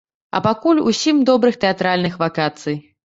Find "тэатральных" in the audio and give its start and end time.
1.67-2.17